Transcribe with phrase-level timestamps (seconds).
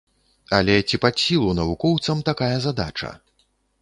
[0.59, 3.09] Але ці пад сілу навукоўцам такая задача?